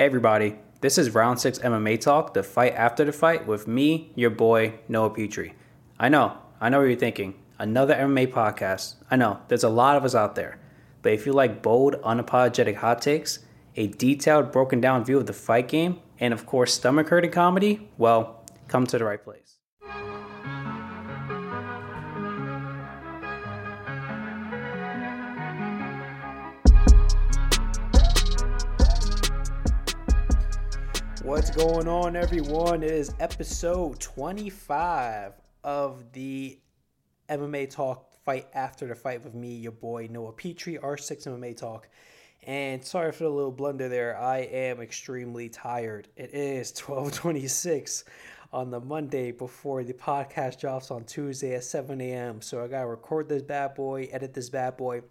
[0.00, 4.30] Everybody, this is Round 6 MMA Talk, the fight after the fight with me, your
[4.30, 5.52] boy, Noah Petrie.
[5.98, 7.34] I know, I know what you're thinking.
[7.58, 8.94] Another MMA podcast.
[9.10, 10.58] I know, there's a lot of us out there.
[11.02, 13.40] But if you like bold, unapologetic hot takes,
[13.76, 17.90] a detailed, broken down view of the fight game, and of course, stomach hurting comedy,
[17.98, 19.59] well, come to the right place.
[31.30, 32.82] What's going on, everyone?
[32.82, 36.58] It is episode 25 of the
[37.28, 41.88] MMA Talk Fight After the Fight with me, your boy Noah Petrie, R6 MMA Talk.
[42.42, 44.18] And sorry for the little blunder there.
[44.18, 46.08] I am extremely tired.
[46.16, 48.06] It is 1226
[48.52, 52.42] on the Monday before the podcast drops on Tuesday at 7 a.m.
[52.42, 55.02] So I gotta record this bad boy, edit this bad boy.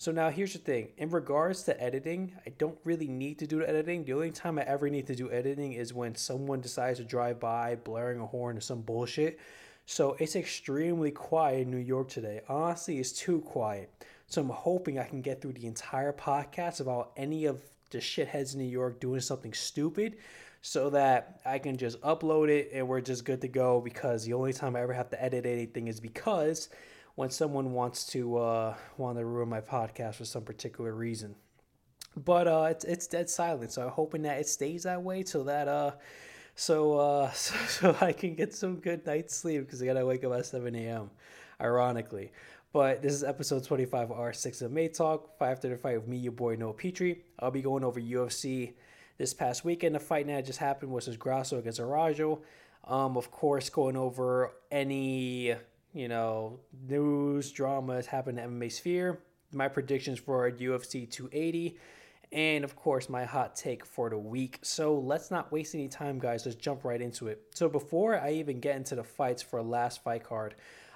[0.00, 0.90] So now here's the thing.
[0.96, 4.04] In regards to editing, I don't really need to do the editing.
[4.04, 7.40] The only time I ever need to do editing is when someone decides to drive
[7.40, 9.40] by blaring a horn or some bullshit.
[9.86, 12.42] So it's extremely quiet in New York today.
[12.48, 13.90] Honestly, it's too quiet.
[14.28, 18.54] So I'm hoping I can get through the entire podcast about any of the shitheads
[18.54, 20.18] in New York doing something stupid
[20.62, 24.34] so that I can just upload it and we're just good to go because the
[24.34, 26.68] only time I ever have to edit anything is because
[27.18, 31.34] when someone wants to uh, want to ruin my podcast for some particular reason.
[32.16, 35.42] But uh, it's it's dead silent, so I'm hoping that it stays that way till
[35.44, 35.90] that uh,
[36.54, 40.22] so uh, so, so I can get some good night's sleep because I gotta wake
[40.22, 41.10] up at seven a.m.
[41.60, 42.30] Ironically,
[42.72, 46.06] but this is episode 25 of R6 of May Talk, 5 to the fight with
[46.06, 47.24] me, your boy Noah Petrie.
[47.40, 48.74] I'll be going over UFC
[49.16, 49.96] this past weekend.
[49.96, 52.42] The fight that just happened was Grasso against Araujo.
[52.84, 55.56] Um, of course, going over any
[55.98, 59.18] you know, news, drama has happened in MMA sphere.
[59.52, 61.76] My predictions for UFC 280,
[62.30, 64.60] and of course, my hot take for the week.
[64.62, 66.46] So let's not waste any time, guys.
[66.46, 67.42] Let's jump right into it.
[67.54, 70.54] So before I even get into the fights for last fight card,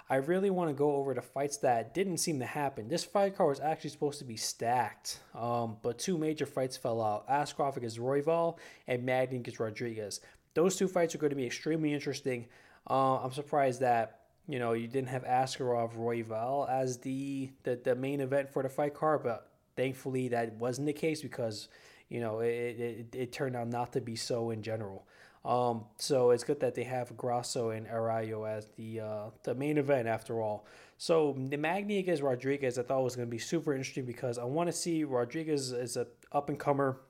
[0.09, 2.87] I really want to go over the fights that didn't seem to happen.
[2.87, 7.03] This fight card was actually supposed to be stacked, um, but two major fights fell
[7.03, 8.57] out: Askarov against Royval
[8.87, 10.21] and Magny against Rodriguez.
[10.55, 12.47] Those two fights are going to be extremely interesting.
[12.89, 14.22] Uh, I'm surprised that
[14.53, 18.69] you know, you didn't have Askarov Royval as the, the the main event for the
[18.69, 21.69] fight card, but thankfully that wasn't the case because
[22.11, 25.07] you know it, it, it turned out not to be so in general.
[25.47, 29.79] Um, so it's good that they have Grasso and Araujo as the uh, the main
[29.79, 30.67] event after all.
[30.99, 34.45] So the Magny against Rodriguez, I thought was going to be super interesting because I
[34.45, 37.01] want to see Rodriguez as a up and comer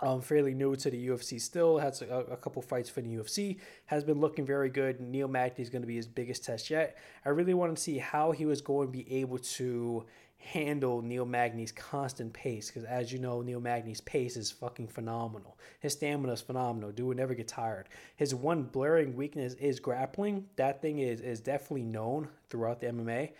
[0.00, 3.58] um, fairly new to the UFC still, has a, a, couple fights for the UFC,
[3.86, 5.00] has been looking very good.
[5.00, 6.96] Neil Magny is going to be his biggest test yet.
[7.24, 10.04] I really want to see how he was going to be able to
[10.38, 15.58] handle Neil Magny's constant pace, because as you know, Neil Magny's pace is fucking phenomenal.
[15.80, 16.92] His stamina is phenomenal.
[16.92, 17.88] Dude would never get tired.
[18.16, 20.46] His one blaring weakness is grappling.
[20.56, 23.32] That thing is, is definitely known throughout the MMA.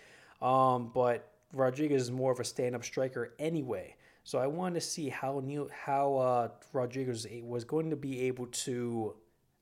[0.42, 3.94] Um, but Rodriguez is more of a stand-up striker anyway.
[4.28, 8.44] So I wanted to see how Neil, how uh, Rodriguez was going to be able
[8.48, 9.14] to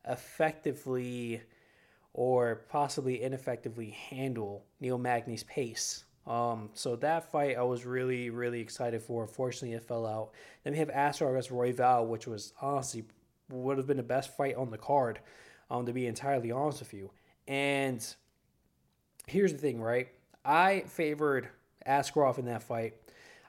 [0.09, 1.41] effectively
[2.15, 6.03] or possibly ineffectively handle Neil Magny's pace.
[6.27, 9.23] Um, so that fight I was really, really excited for.
[9.23, 10.33] Unfortunately, it fell out.
[10.65, 13.05] Then we have Askarov against Royval, which was honestly
[13.49, 15.21] would have been the best fight on the card,
[15.71, 17.13] um, to be entirely honest with you.
[17.47, 18.05] And
[19.29, 20.09] here's the thing, right?
[20.45, 21.51] I favored
[21.87, 22.95] Askarov in that fight.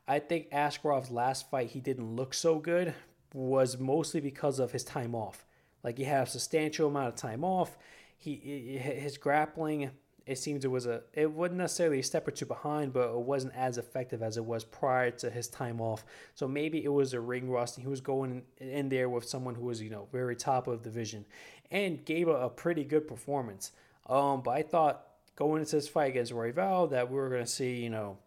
[0.08, 2.94] I think Askarov's last fight, he didn't look so good,
[3.34, 5.46] was mostly because of his time off.
[5.84, 7.78] Like he had a substantial amount of time off.
[8.18, 9.92] He his grappling,
[10.28, 13.20] it seems it was a it wasn't necessarily a step or two behind, but it
[13.20, 16.04] wasn't as effective as it was prior to his time off.
[16.36, 19.56] So maybe it was a ring rust, and he was going in there with someone
[19.56, 21.26] who was you know very top of division,
[21.72, 23.72] and gave a, a pretty good performance.
[24.08, 25.06] Um, but I thought
[25.38, 28.18] going into this fight against Royval that we were going to see you know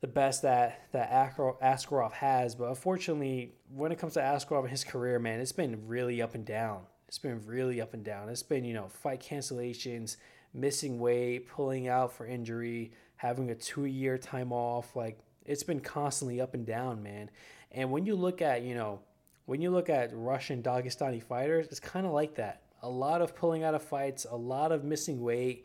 [0.00, 2.54] the best that that Askarov has.
[2.54, 6.34] But unfortunately, when it comes to Askarov and his career, man, it's been really up
[6.34, 6.82] and down.
[7.08, 8.28] It's been really up and down.
[8.28, 10.16] It's been you know fight cancellations,
[10.54, 14.94] missing weight, pulling out for injury, having a two year time off.
[14.94, 17.30] Like it's been constantly up and down, man.
[17.72, 19.00] And when you look at you know
[19.46, 22.62] when you look at Russian Dagestani fighters, it's kind of like that.
[22.82, 25.64] A lot of pulling out of fights, a lot of missing weight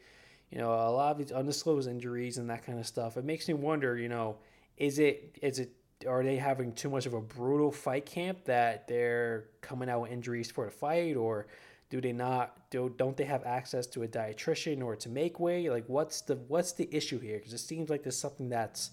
[0.53, 3.17] you know, a lot of these undisclosed injuries and that kind of stuff.
[3.17, 4.37] It makes me wonder, you know,
[4.77, 5.71] is it is it
[6.07, 10.11] are they having too much of a brutal fight camp that they're coming out with
[10.11, 11.15] injuries for the fight?
[11.15, 11.47] Or
[11.89, 15.71] do they not do don't they have access to a dietitian or to make weight?
[15.71, 17.39] Like what's the what's the issue here?
[17.39, 18.91] Because it seems like there's something that's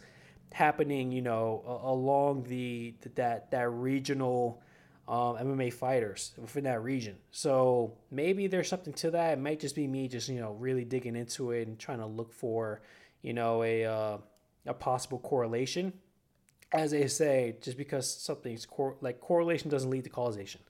[0.53, 4.63] happening you know along the that that regional
[5.11, 7.17] um, MMA fighters within that region.
[7.33, 9.33] So maybe there's something to that.
[9.33, 12.07] It might just be me just, you know, really digging into it and trying to
[12.07, 12.81] look for,
[13.21, 14.19] you know, a, uh,
[14.67, 15.93] a possible correlation.
[16.73, 20.61] As they say, just because something's cor- like correlation doesn't lead to causation,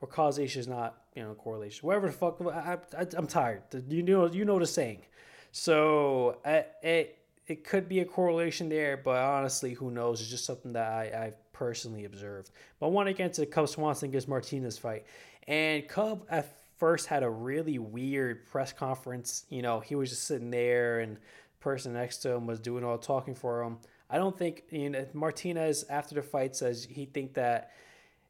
[0.00, 1.86] or causation is not, you know, correlation.
[1.86, 2.40] Whatever the fuck.
[2.44, 3.62] I, I, I'm tired.
[3.88, 5.02] You know, you know the saying.
[5.52, 10.20] So I, it it could be a correlation there, but honestly, who knows?
[10.20, 12.50] It's just something that I, I've personally observed.
[12.78, 15.06] But I want to the Cub Swanson against Martinez fight.
[15.48, 19.46] And Cub at first had a really weird press conference.
[19.48, 21.16] You know, he was just sitting there and
[21.60, 23.78] person next to him was doing all talking for him.
[24.10, 27.70] I don't think you know Martinez after the fight says he think that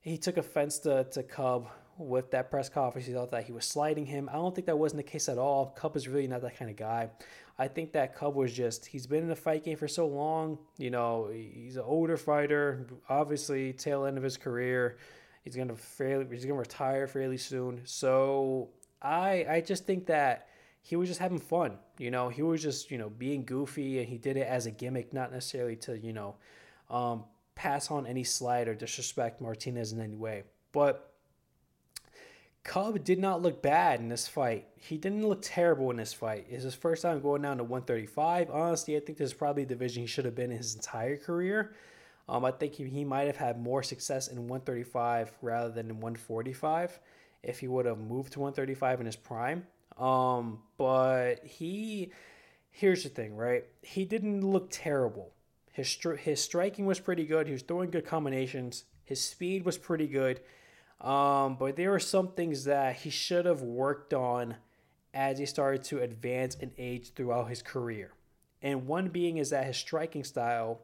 [0.03, 1.69] he took offense to, to Cub
[1.99, 3.07] with that press conference.
[3.07, 4.29] He thought that he was sliding him.
[4.31, 5.75] I don't think that wasn't the case at all.
[5.77, 7.11] Cub is really not that kind of guy.
[7.59, 10.59] I think that Cub was just he's been in the fight game for so long.
[10.77, 14.99] You know, he's an older fighter, obviously tail end of his career.
[15.43, 17.83] He's gonna fairly he's gonna retire fairly soon.
[17.85, 18.71] So
[19.01, 20.49] I I just think that
[20.83, 21.79] he was just having fun.
[21.99, 24.71] You know, he was just you know being goofy and he did it as a
[24.71, 26.35] gimmick, not necessarily to you know
[26.91, 27.25] um,
[27.55, 30.43] pass on any slight or disrespect Martinez in any way.
[30.73, 31.14] But
[32.65, 34.67] Cub did not look bad in this fight.
[34.77, 36.47] He didn't look terrible in this fight.
[36.49, 38.51] It's his first time going down to 135.
[38.51, 41.19] Honestly, I think this is probably a division he should have been in his entire
[41.19, 41.75] career.
[42.27, 46.01] Um, I think he, he might have had more success in 135 rather than in
[46.01, 46.99] 145
[47.43, 49.67] if he would have moved to 135 in his prime.
[49.99, 52.13] Um, but he,
[52.71, 53.67] here's the thing, right?
[53.83, 55.33] He didn't look terrible.
[55.73, 57.47] His, his striking was pretty good.
[57.47, 58.85] He was throwing good combinations.
[59.05, 60.41] His speed was pretty good.
[61.01, 64.57] Um, but there were some things that he should have worked on
[65.13, 68.13] as he started to advance in age throughout his career.
[68.63, 70.81] And one being is that his striking style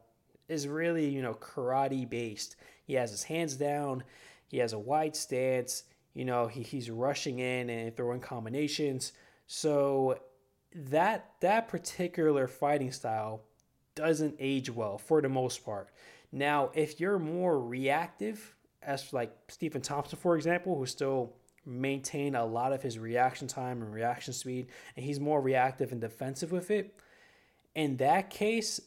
[0.47, 2.55] is really, you know, karate based.
[2.85, 4.03] He has his hands down,
[4.47, 9.13] he has a wide stance, you know, he, he's rushing in and throwing combinations.
[9.47, 10.19] So
[10.73, 13.41] that that particular fighting style
[13.95, 15.89] doesn't age well for the most part.
[16.31, 21.33] Now, if you're more reactive as like Stephen Thompson, for example, who still
[21.65, 26.01] maintain a lot of his reaction time and reaction speed, and he's more reactive and
[26.01, 26.99] defensive with it.
[27.75, 28.81] In that case,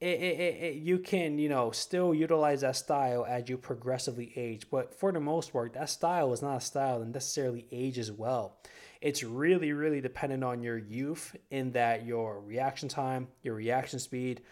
[0.00, 4.66] it, it, it, you can you know still utilize that style as you progressively age,
[4.70, 8.58] but for the most part, that style is not a style that necessarily ages well.
[9.00, 14.42] It's really really dependent on your youth in that your reaction time, your reaction speed,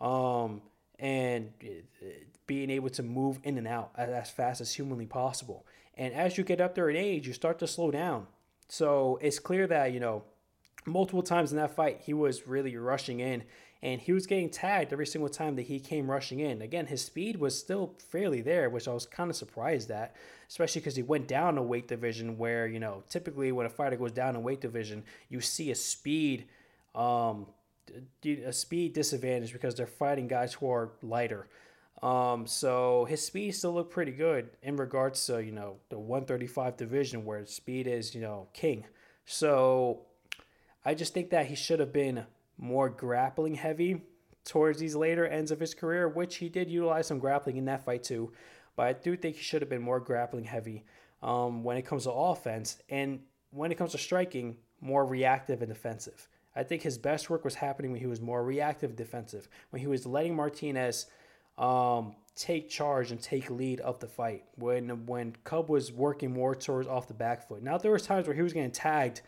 [0.00, 0.62] um,
[0.98, 1.52] and
[2.46, 5.66] being able to move in and out as fast as humanly possible.
[5.96, 8.26] And as you get up there in age, you start to slow down.
[8.68, 10.24] So it's clear that, you know,
[10.86, 13.44] multiple times in that fight, he was really rushing in
[13.82, 16.62] and he was getting tagged every single time that he came rushing in.
[16.62, 20.16] Again, his speed was still fairly there, which I was kind of surprised at,
[20.48, 23.96] especially because he went down a weight division where, you know, typically when a fighter
[23.96, 26.46] goes down a weight division, you see a speed
[26.94, 27.46] um,
[28.24, 31.48] a speed disadvantage because they're fighting guys who are lighter.
[32.02, 36.76] Um, so his speed still looked pretty good in regards to you know the 135
[36.76, 38.86] division where speed is you know king.
[39.24, 40.02] So
[40.84, 42.24] I just think that he should have been
[42.56, 44.02] more grappling heavy
[44.44, 47.84] towards these later ends of his career, which he did utilize some grappling in that
[47.84, 48.32] fight too.
[48.76, 50.84] But I do think he should have been more grappling heavy
[51.22, 55.72] um, when it comes to offense and when it comes to striking, more reactive and
[55.72, 56.28] defensive.
[56.58, 59.86] I think his best work was happening when he was more reactive defensive, when he
[59.86, 61.06] was letting Martinez
[61.56, 64.44] um, take charge and take lead of the fight.
[64.56, 67.62] When when Cub was working more towards off the back foot.
[67.62, 69.22] Now there was times where he was getting tagged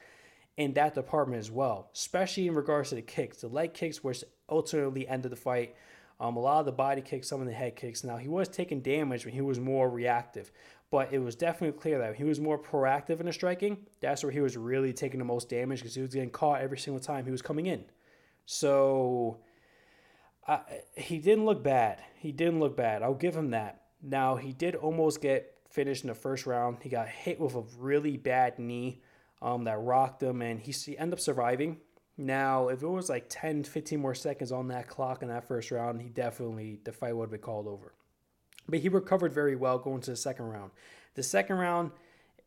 [0.57, 3.43] in that department as well, especially in regards to the kicks.
[3.43, 5.77] The leg kicks, which ultimately ended the fight.
[6.19, 8.05] Um, a lot of the body kicks, some of the head kicks.
[8.05, 10.51] Now he was taking damage when he was more reactive,
[10.91, 13.79] but it was definitely clear that he was more proactive in the striking.
[14.01, 16.79] That's where he was really taking the most damage because he was getting caught every
[16.79, 17.85] single time he was coming in.
[18.47, 19.39] So
[20.97, 22.03] he didn't look bad.
[22.17, 23.03] He didn't look bad.
[23.03, 23.83] I'll give him that.
[24.03, 26.79] Now he did almost get finished in the first round.
[26.83, 29.03] He got hit with a really bad knee
[29.41, 31.79] um, that rocked him, and he, he ended up surviving.
[32.19, 35.71] Now, if it was like 10, 15 more seconds on that clock in that first
[35.71, 37.95] round, he definitely the fight would have been called over.
[38.69, 40.71] But he recovered very well going to the second round.
[41.15, 41.91] The second round,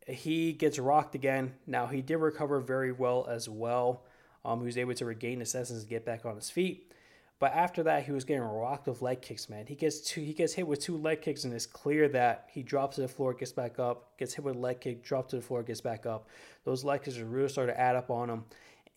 [0.07, 1.53] he gets rocked again.
[1.67, 4.03] Now, he did recover very well as well.
[4.45, 6.93] Um, he was able to regain his senses and get back on his feet.
[7.39, 9.65] But after that, he was getting rocked with leg kicks, man.
[9.65, 12.63] He gets two, he gets hit with two leg kicks, and it's clear that he
[12.63, 15.37] drops to the floor, gets back up, gets hit with a leg kick, drops to
[15.37, 16.29] the floor, gets back up.
[16.63, 18.45] Those leg kicks really started to add up on him.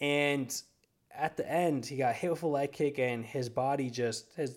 [0.01, 0.63] And
[1.13, 4.57] at the end, he got hit with a leg kick, and his body just his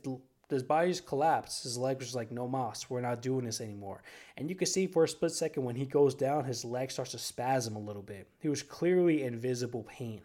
[0.49, 1.63] his body just collapsed.
[1.63, 4.01] His leg was like, no mas, we're not doing this anymore.
[4.37, 7.11] And you can see for a split second when he goes down, his leg starts
[7.11, 8.27] to spasm a little bit.
[8.39, 10.21] He was clearly in visible pain.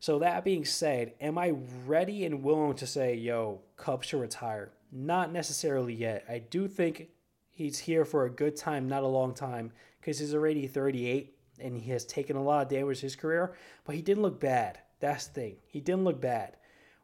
[0.00, 1.54] So that being said, am I
[1.86, 4.70] ready and willing to say, yo, Cub should retire?
[4.92, 6.24] Not necessarily yet.
[6.28, 7.08] I do think
[7.50, 11.76] he's here for a good time, not a long time, because he's already 38 and
[11.76, 14.78] he has taken a lot of damage his career, but he didn't look bad.
[15.00, 15.56] That's the thing.
[15.66, 16.56] He didn't look bad.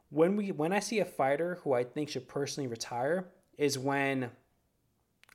[0.09, 4.29] When we when I see a fighter who I think should personally retire is when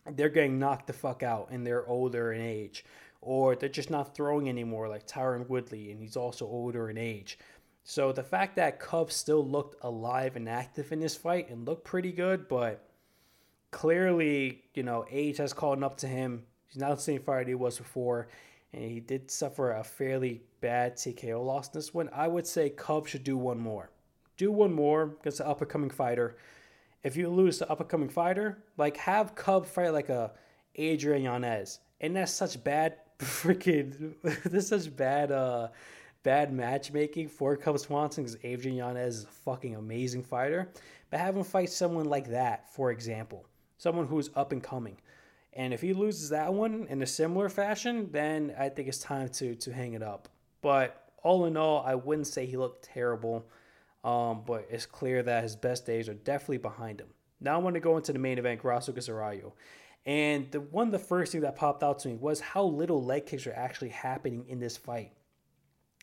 [0.07, 2.85] they're getting knocked the fuck out and they're older in age
[3.21, 7.39] or they're just not throwing anymore like Tyron Woodley and he's also older in age.
[7.83, 11.85] So the fact that Cub still looked alive and active in this fight and looked
[11.85, 12.89] pretty good, but
[13.71, 16.45] clearly, you know, age has caught up to him.
[16.69, 18.29] He's not the same fighter he was before
[18.73, 22.09] and he did suffer a fairly bad TKO loss in this one.
[22.12, 23.91] I would say Cub should do one more.
[24.41, 26.39] Do one more against an up and coming fighter.
[27.05, 30.33] If you lose to up and coming fighter, like have Cub fight like a
[30.77, 31.81] Adrian Yanez.
[32.01, 35.69] And that's such bad freaking this such bad uh
[36.23, 40.73] bad matchmaking for Cub Swanson because Adrian Yanez is a fucking amazing fighter.
[41.11, 43.45] But have him fight someone like that, for example.
[43.77, 44.97] Someone who's up and coming.
[45.53, 49.29] And if he loses that one in a similar fashion, then I think it's time
[49.29, 50.31] to to hang it up.
[50.63, 53.45] But all in all, I wouldn't say he looked terrible.
[54.02, 57.09] Um, but it's clear that his best days are definitely behind him.
[57.40, 59.54] Now I want to go into the main event, Grasso Araujo.
[60.07, 63.04] And the one of the first thing that popped out to me was how little
[63.04, 65.12] leg kicks are actually happening in this fight.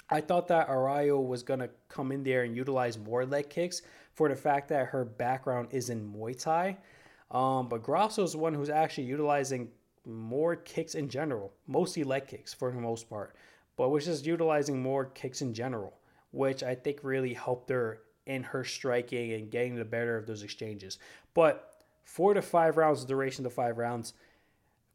[0.10, 3.82] I thought that Araujo was gonna come in there and utilize more leg kicks
[4.14, 6.78] for the fact that her background is in Muay Thai.
[7.32, 9.70] Um, but Grasso is one who's actually utilizing
[10.06, 13.36] more kicks in general, mostly leg kicks for the most part,
[13.76, 16.00] but was just utilizing more kicks in general,
[16.38, 20.44] which I think really helped her in her striking and getting the better of those
[20.44, 21.00] exchanges.
[21.34, 24.14] But four to five rounds, the duration of five rounds,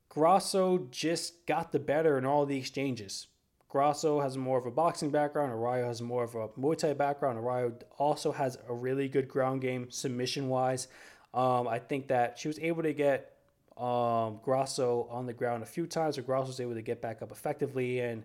[0.08, 3.28] Grasso just got the better in all the exchanges.
[3.68, 5.50] Grasso has more of a boxing background.
[5.50, 7.38] Araujo has more of a Muay Thai background.
[7.38, 10.88] Araujo also has a really good ground game submission wise.
[11.32, 13.32] Um, I think that she was able to get
[13.78, 17.22] um, Grasso on the ground a few times, or Grasso was able to get back
[17.22, 18.24] up effectively and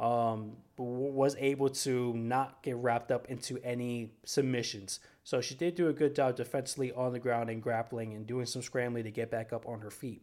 [0.00, 4.98] um, was able to not get wrapped up into any submissions.
[5.24, 8.46] So she did do a good job defensively on the ground and grappling and doing
[8.46, 10.22] some scrambling to get back up on her feet.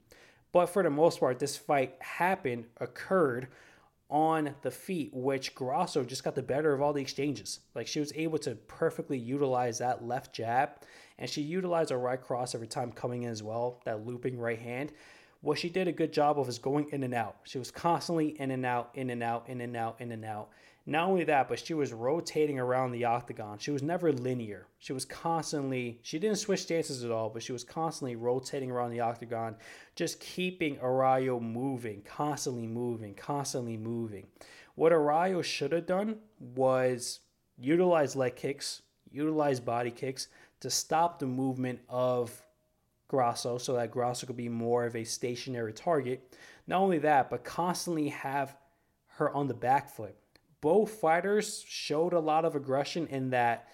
[0.51, 3.50] But for the most part, this fight happened, occurred
[4.10, 7.60] on the feet, which Grasso just got the better of all the exchanges.
[7.75, 10.72] Like she was able to perfectly utilize that left jab
[11.19, 14.60] and she utilized a right cross every time coming in as well, that looping right
[14.60, 14.91] hand.
[15.41, 17.38] What she did a good job of is going in and out.
[17.44, 20.50] She was constantly in and out, in and out, in and out, in and out.
[20.89, 23.58] Not only that, but she was rotating around the octagon.
[23.60, 24.67] She was never linear.
[24.79, 28.91] She was constantly, she didn't switch stances at all, but she was constantly rotating around
[28.91, 29.58] the octagon,
[29.96, 34.27] just keeping Araujo moving, constantly moving, constantly moving.
[34.75, 37.20] What Araujo should have done was
[37.58, 40.29] utilize leg kicks, utilize body kicks,
[40.62, 42.41] to stop the movement of
[43.07, 46.35] Grasso so that Grasso could be more of a stationary target.
[46.67, 48.55] Not only that, but constantly have
[49.17, 50.15] her on the back foot.
[50.61, 53.67] Both fighters showed a lot of aggression in that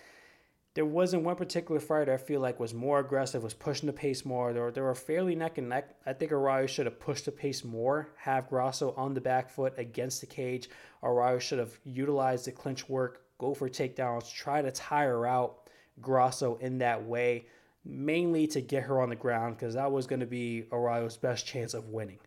[0.75, 4.25] there wasn't one particular fighter I feel like was more aggressive, was pushing the pace
[4.25, 4.53] more.
[4.53, 5.95] They were, they were fairly neck and neck.
[6.05, 9.73] I think Araujo should have pushed the pace more, have Grasso on the back foot
[9.77, 10.69] against the cage.
[11.03, 15.69] Araujo should have utilized the clinch work, go for takedowns, try to tire out
[16.01, 17.45] Grasso in that way,
[17.85, 21.45] mainly to get her on the ground because that was going to be Araujo's best
[21.45, 22.19] chance of winning.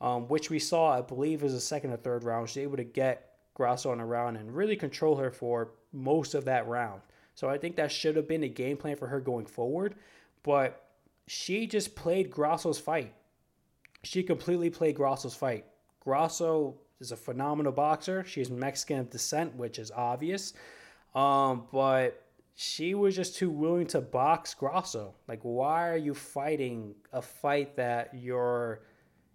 [0.00, 2.48] Um, which we saw, I believe, is the second or third round.
[2.48, 6.44] She's able to get Grasso on the round and really control her for most of
[6.44, 7.00] that round.
[7.34, 9.94] So I think that should have been a game plan for her going forward.
[10.42, 10.84] But
[11.26, 13.14] she just played Grasso's fight.
[14.02, 15.64] She completely played Grasso's fight.
[16.00, 18.24] Grasso is a phenomenal boxer.
[18.24, 20.52] She's Mexican of descent, which is obvious.
[21.14, 22.23] Um, but
[22.54, 25.14] she was just too willing to box Grasso.
[25.26, 28.82] Like, why are you fighting a fight that your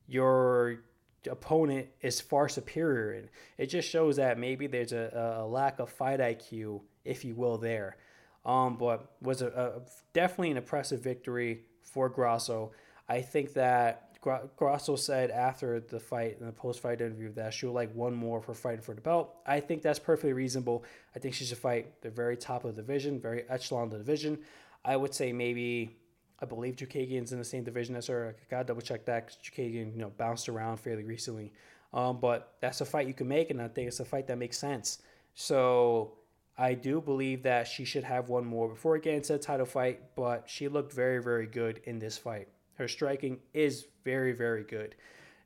[0.08, 0.84] your
[1.30, 3.30] opponent is far superior in?
[3.58, 7.58] It just shows that maybe there's a, a lack of fight IQ, if you will,
[7.58, 7.98] there.
[8.46, 9.82] Um, but was a, a
[10.14, 12.72] definitely an impressive victory for Grasso.
[13.10, 17.74] I think that Grasso said after the fight in the post-fight interview that she would
[17.74, 19.36] like one more for fighting for the belt.
[19.46, 20.84] I think that's perfectly reasonable.
[21.16, 23.98] I think she should fight the very top of the division, very echelon of the
[23.98, 24.40] division.
[24.84, 25.96] I would say maybe
[26.42, 28.36] I believe Chookagian's in the same division as her.
[28.38, 31.54] I gotta double check that because Chookagian, you know, bounced around fairly recently.
[31.94, 34.38] Um, but that's a fight you can make, and I think it's a fight that
[34.38, 35.00] makes sense.
[35.34, 36.14] So
[36.58, 40.16] I do believe that she should have one more before getting to the title fight,
[40.16, 42.48] but she looked very, very good in this fight.
[42.80, 44.96] Her striking is very, very good.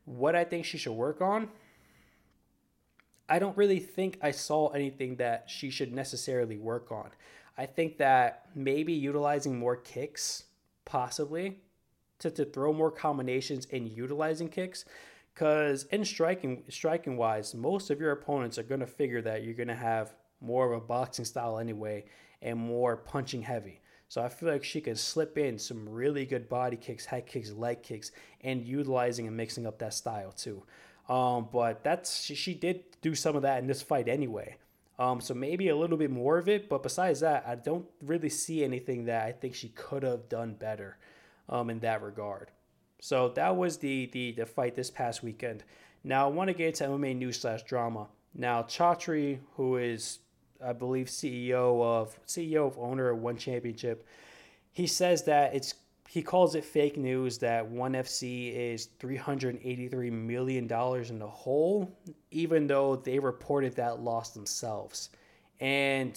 [0.05, 1.49] What I think she should work on,
[3.27, 7.09] I don't really think I saw anything that she should necessarily work on.
[7.57, 10.43] I think that maybe utilizing more kicks,
[10.85, 11.57] possibly,
[12.19, 14.85] to, to throw more combinations and utilizing kicks.
[15.33, 19.55] Because in striking, striking wise, most of your opponents are going to figure that you're
[19.55, 22.05] going to have more of a boxing style anyway
[22.43, 23.81] and more punching heavy.
[24.13, 27.51] So I feel like she could slip in some really good body kicks, head kicks,
[27.51, 30.61] leg kicks, and utilizing and mixing up that style too.
[31.09, 34.57] Um, but that's she, she, did do some of that in this fight anyway.
[34.99, 36.69] Um, so maybe a little bit more of it.
[36.69, 40.53] But besides that, I don't really see anything that I think she could have done
[40.53, 40.99] better
[41.49, 42.51] um, in that regard.
[42.99, 45.63] So that was the, the the fight this past weekend.
[46.03, 48.09] Now I want to get to MMA news slash drama.
[48.35, 50.19] Now Chatri, who is
[50.63, 54.05] I believe CEO of CEO of owner of One Championship,
[54.71, 55.75] he says that it's
[56.13, 61.91] he calls it fake news that ONE FC is $383 million in the hole,
[62.29, 65.09] even though they reported that loss themselves.
[65.59, 66.11] And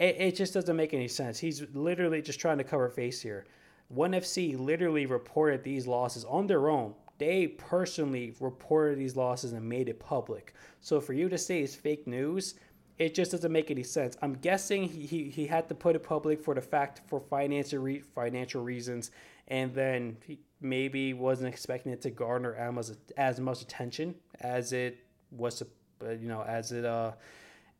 [0.00, 1.38] it, it just doesn't make any sense.
[1.38, 3.46] He's literally just trying to cover face here.
[3.90, 6.94] ONE FC literally reported these losses on their own.
[7.18, 10.54] They personally reported these losses and made it public.
[10.80, 12.54] So for you to say it's fake news,
[12.98, 14.16] it just doesn't make any sense.
[14.22, 17.78] I'm guessing he, he, he had to put it public for the fact for financial
[17.78, 19.12] re, financial reasons,
[19.46, 24.98] and then he maybe wasn't expecting it to garner as as much attention as it
[25.30, 27.12] was, uh, you know, as it uh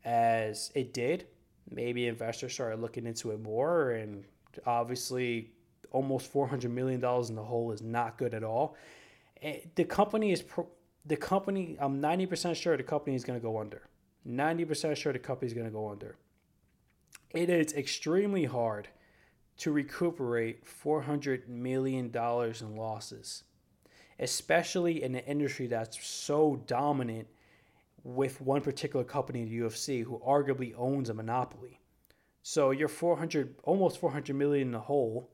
[0.04, 1.26] as it did.
[1.70, 4.24] Maybe investors started looking into it more, and
[4.64, 5.50] obviously,
[5.90, 8.76] almost 400 million dollars in the hole is not good at all.
[9.42, 10.44] Eh, the company is
[11.04, 11.76] the company.
[11.80, 13.82] I'm 90% sure the company is going to go under
[14.26, 16.16] 90% sure the company is going to go under.
[17.30, 18.88] It is extremely hard
[19.58, 23.44] to recuperate $400 million in losses,
[24.18, 27.26] especially in an industry that's so dominant
[28.04, 31.80] with one particular company the UFC who arguably owns a monopoly.
[32.42, 35.30] So you're 400, almost 400 million in the hole.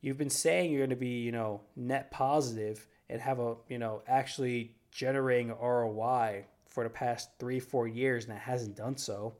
[0.00, 3.78] You've been saying you're going to be, you know, net positive and have a, you
[3.78, 9.34] know, actually generating ROI for the past three, four years, and it hasn't done so.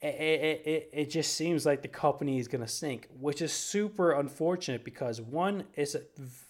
[0.00, 3.52] It, it, it, it just seems like the company is going to sink, which is
[3.52, 6.02] super unfortunate because one is a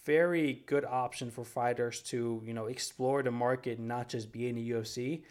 [0.05, 4.47] very good option for fighters to, you know, explore the market and not just be
[4.47, 5.23] in the UFC.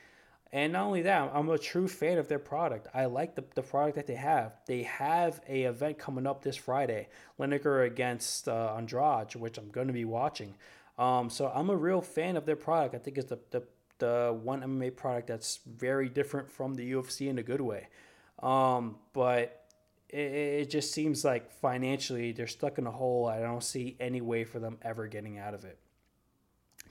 [0.51, 2.89] And not only that, I'm a true fan of their product.
[2.95, 4.55] I like the, the product that they have.
[4.67, 9.89] They have a event coming up this Friday, Lineker against uh, Andrade, which I'm going
[9.89, 10.55] to be watching.
[10.99, 12.95] Um, so I'm a real fan of their product.
[12.95, 13.63] I think it's the, the
[13.99, 17.89] the one MMA product that's very different from the UFC in a good way.
[18.43, 19.65] Um, but
[20.09, 23.27] it, it just seems like financially they're stuck in a hole.
[23.27, 25.79] I don't see any way for them ever getting out of it.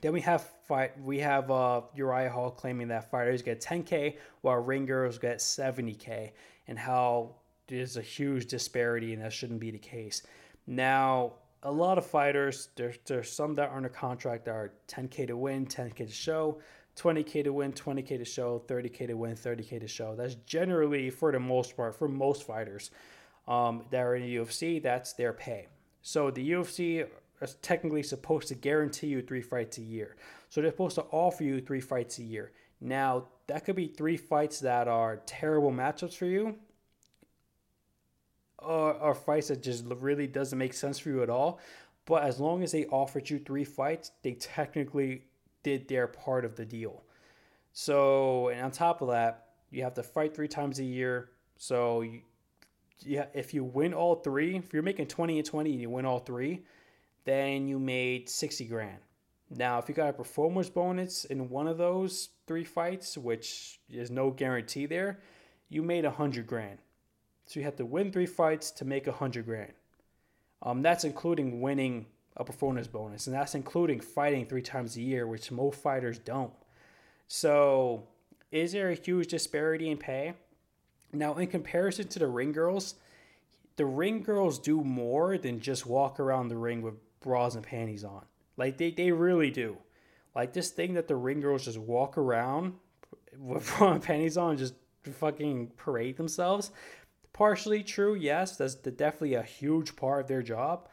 [0.00, 1.00] Then we have fight.
[1.02, 6.32] We have uh, Uriah Hall claiming that fighters get 10k while ring girls get 70k,
[6.68, 7.34] and how
[7.66, 10.22] there's a huge disparity, and that shouldn't be the case.
[10.66, 11.32] Now,
[11.64, 15.36] a lot of fighters, there's there's some that are under contract that are 10k to
[15.36, 16.60] win, 10k to show.
[16.98, 20.14] 20k to win, 20k to show, 30k to win, 30k to show.
[20.16, 22.90] That's generally, for the most part, for most fighters
[23.46, 25.68] um, that are in the UFC, that's their pay.
[26.02, 27.06] So the UFC
[27.40, 30.16] is technically supposed to guarantee you three fights a year.
[30.48, 32.52] So they're supposed to offer you three fights a year.
[32.80, 36.56] Now, that could be three fights that are terrible matchups for you,
[38.58, 41.60] or, or fights that just really doesn't make sense for you at all.
[42.06, 45.24] But as long as they offered you three fights, they technically
[45.62, 47.02] did their part of the deal.
[47.72, 51.30] So, and on top of that, you have to fight three times a year.
[51.56, 52.22] So, you,
[53.00, 56.04] yeah, if you win all three, if you're making 20 and 20 and you win
[56.04, 56.64] all three,
[57.24, 58.98] then you made 60 grand.
[59.50, 64.10] Now, if you got a performance bonus in one of those three fights, which is
[64.10, 65.20] no guarantee there,
[65.68, 66.78] you made 100 grand.
[67.46, 69.72] So you have to win three fights to make 100 grand.
[70.62, 72.06] Um, that's including winning
[72.38, 76.52] a performance bonus, and that's including fighting three times a year, which most fighters don't.
[77.26, 78.04] So,
[78.50, 80.34] is there a huge disparity in pay?
[81.12, 82.94] Now, in comparison to the ring girls,
[83.76, 88.04] the ring girls do more than just walk around the ring with bras and panties
[88.04, 88.24] on.
[88.56, 89.76] Like they, they really do.
[90.34, 92.74] Like this thing that the ring girls just walk around
[93.38, 94.74] with bras and panties on and just
[95.12, 96.70] fucking parade themselves.
[97.32, 100.88] Partially true, yes, that's definitely a huge part of their job.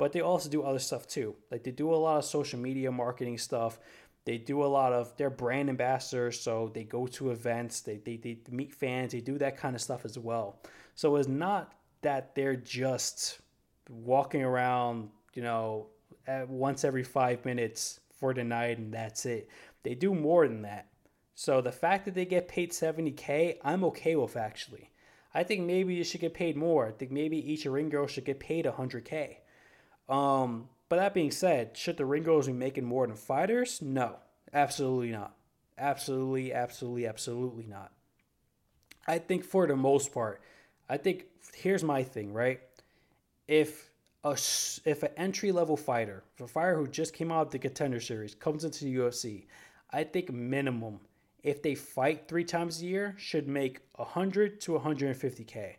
[0.00, 1.36] But they also do other stuff too.
[1.50, 3.78] Like they do a lot of social media marketing stuff.
[4.24, 8.16] They do a lot of they're brand ambassadors, so they go to events, they, they,
[8.16, 10.62] they meet fans, they do that kind of stuff as well.
[10.94, 13.40] So it's not that they're just
[13.90, 15.88] walking around, you know,
[16.48, 19.50] once every five minutes for the night and that's it.
[19.82, 20.86] They do more than that.
[21.34, 24.92] So the fact that they get paid 70K, I'm okay with actually.
[25.34, 26.86] I think maybe you should get paid more.
[26.86, 29.36] I think maybe each ring girl should get paid 100K.
[30.10, 33.80] Um, but that being said, should the ring girls be making more than fighters?
[33.80, 34.16] No,
[34.52, 35.36] absolutely not.
[35.78, 37.92] Absolutely, absolutely, absolutely not.
[39.06, 40.42] I think for the most part,
[40.88, 42.60] I think here's my thing, right?
[43.48, 43.90] If
[44.24, 44.32] a
[44.84, 48.00] if an entry level fighter, if a fighter who just came out of the contender
[48.00, 49.46] series comes into the UFC,
[49.90, 51.00] I think minimum
[51.42, 55.76] if they fight three times a year should make 100 to 150k.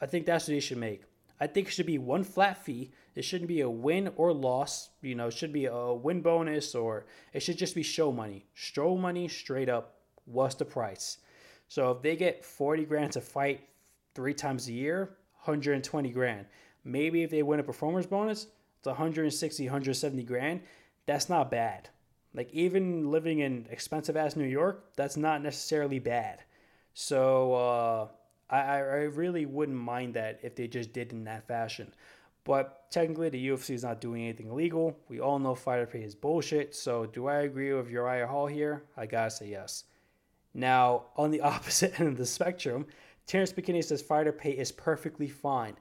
[0.00, 1.02] I think that's what they should make.
[1.40, 2.90] I think it should be one flat fee.
[3.18, 4.90] It shouldn't be a win or loss.
[5.02, 8.46] You know, it should be a win bonus or it should just be show money.
[8.54, 9.96] Show money straight up.
[10.24, 11.18] What's the price?
[11.66, 13.68] So if they get 40 grand to fight
[14.14, 16.46] three times a year, 120 grand.
[16.84, 18.46] Maybe if they win a performance bonus,
[18.78, 20.60] it's 160, 170 grand.
[21.06, 21.88] That's not bad.
[22.34, 26.44] Like even living in expensive ass New York, that's not necessarily bad.
[26.94, 28.08] So uh,
[28.48, 28.78] I, I
[29.10, 31.92] really wouldn't mind that if they just did in that fashion.
[32.48, 34.98] But technically, the UFC is not doing anything illegal.
[35.10, 36.74] We all know fighter pay is bullshit.
[36.74, 38.84] So, do I agree with Uriah Hall here?
[38.96, 39.84] I gotta say yes.
[40.54, 42.86] Now, on the opposite end of the spectrum,
[43.26, 45.76] Terrence McKinney says fighter pay is perfectly fine.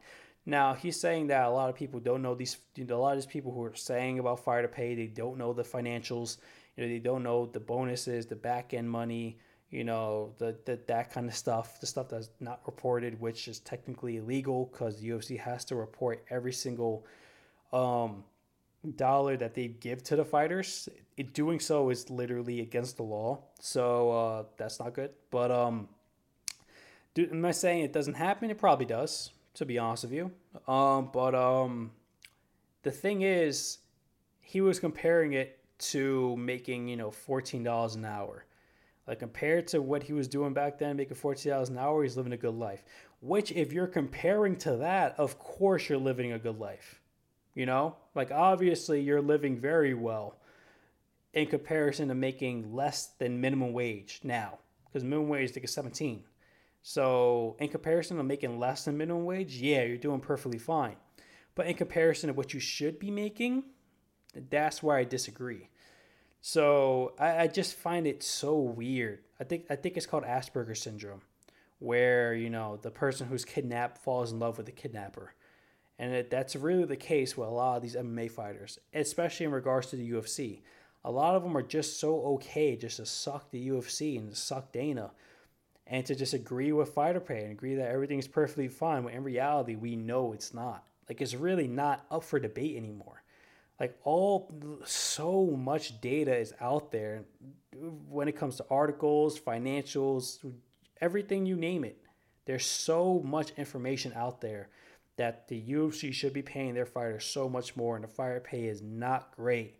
[0.46, 3.12] Now, he's saying that a lot of people don't know these, you know, a lot
[3.12, 6.36] of these people who are saying about fighter pay, they don't know the financials,
[6.76, 10.80] you know, they don't know the bonuses, the back end money, you know, the, the
[10.88, 15.10] that kind of stuff, the stuff that's not reported, which is technically illegal because the
[15.10, 17.06] UFC has to report every single
[17.74, 18.24] um,
[18.96, 20.88] dollar that they give to the fighters.
[21.18, 25.12] It, doing so is literally against the law, so uh, that's not good.
[25.32, 25.90] But um,
[27.14, 28.50] do, am I saying it doesn't happen?
[28.50, 30.32] It probably does, to be honest with you.
[30.72, 31.92] Um, but um,
[32.84, 33.80] the thing is,
[34.40, 38.46] he was comparing it to making you know fourteen dollars an hour
[39.08, 42.18] like compared to what he was doing back then, making forty dollars an hour, he's
[42.18, 42.84] living a good life.
[43.22, 47.02] Which, if you're comparing to that, of course you're living a good life.
[47.56, 50.36] You know, like obviously you're living very well
[51.34, 56.24] in comparison to making less than minimum wage now, because minimum wage is like 17.
[56.84, 60.96] So in comparison to making less than minimum wage, yeah, you're doing perfectly fine.
[61.56, 63.64] But in comparison to what you should be making,
[64.50, 65.70] that's where I disagree.
[66.42, 69.20] So I, I just find it so weird.
[69.40, 71.22] I think I think it's called Asperger's syndrome,
[71.80, 75.34] where you know the person who's kidnapped falls in love with the kidnapper,
[76.00, 79.52] and it, that's really the case with a lot of these MMA fighters, especially in
[79.52, 80.62] regards to the UFC.
[81.04, 84.72] A lot of them are just so okay just to suck the UFC and suck
[84.72, 85.12] Dana,
[85.86, 89.04] and to just agree with fighter pay and agree that everything is perfectly fine.
[89.04, 90.86] When in reality, we know it's not.
[91.08, 93.24] Like it's really not up for debate anymore
[93.80, 94.52] like all
[94.86, 97.26] so much data is out there
[98.10, 100.40] when it comes to articles financials
[101.02, 101.98] everything you name it.
[102.46, 104.70] There's so much information out there
[105.18, 108.66] that the UFC should be paying their fighters so much more and the fighter pay
[108.66, 109.76] is not great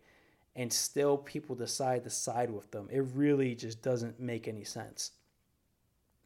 [0.54, 2.88] and still people decide to side with them.
[2.90, 5.12] It really just doesn't make any sense.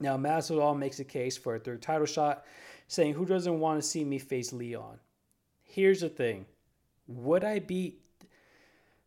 [0.00, 2.44] Now Masvidal makes a case for a third title shot
[2.88, 4.98] saying who doesn't want to see me face Leon?
[5.62, 6.46] Here's the thing
[7.16, 7.98] would I be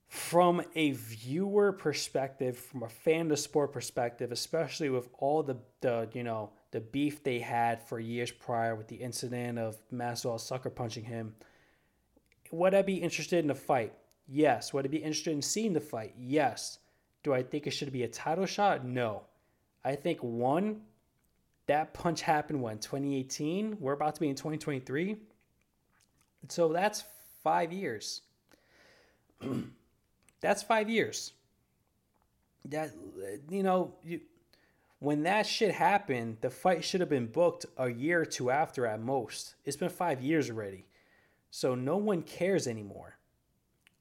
[0.08, 6.08] from a viewer perspective, from a fan of sport perspective, especially with all the, the
[6.14, 10.70] you know the beef they had for years prior with the incident of Masvidal sucker
[10.70, 11.36] punching him,
[12.52, 13.94] would I be interested in a fight?
[14.28, 14.74] Yes.
[14.74, 16.14] Would I be interested in seeing the fight?
[16.18, 16.80] Yes.
[17.24, 18.86] Do I think it should be a title shot?
[18.86, 19.24] No.
[19.84, 20.82] I think one,
[21.68, 23.78] that punch happened when 2018.
[23.80, 25.18] We're about to be in 2023.
[26.50, 27.04] So that's
[27.46, 28.24] five years.
[30.42, 31.34] That's five years.
[32.66, 32.90] That
[33.50, 34.22] you know, you
[35.00, 38.88] when that shit happened, the fight should have been booked a year or two after
[38.88, 39.54] at most.
[39.64, 40.88] It's been five years already.
[41.52, 43.20] So no one cares anymore.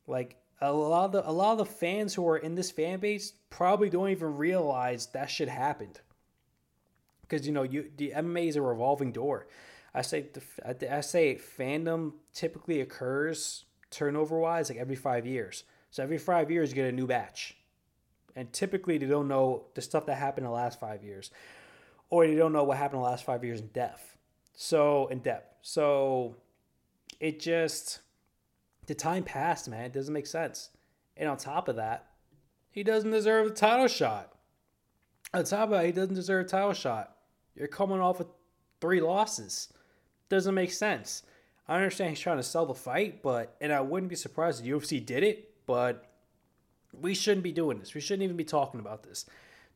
[0.07, 2.98] Like a lot of the, a lot of the fans who are in this fan
[2.98, 6.00] base probably don't even realize that shit happened.
[7.20, 9.46] Because you know, you the MMA is a revolving door.
[9.94, 15.64] I say the, I say fandom typically occurs turnover wise like every five years.
[15.90, 17.57] So every five years you get a new batch,
[18.35, 21.30] and typically they don't know the stuff that happened in the last five years,
[22.11, 24.16] or they don't know what happened in the last five years in depth.
[24.54, 25.54] So in depth.
[25.62, 26.35] So
[27.20, 28.00] it just
[28.87, 29.85] The time passed, man.
[29.85, 30.70] It doesn't make sense.
[31.16, 32.07] And on top of that,
[32.70, 34.33] he doesn't deserve a title shot.
[35.33, 37.16] On top of that, he doesn't deserve a title shot.
[37.54, 38.28] You're coming off with
[38.80, 39.72] three losses.
[40.34, 41.22] Doesn't make sense.
[41.68, 44.66] I understand he's trying to sell the fight, but and I wouldn't be surprised if
[44.66, 46.10] UFC did it, but
[47.00, 47.94] we shouldn't be doing this.
[47.94, 49.26] We shouldn't even be talking about this.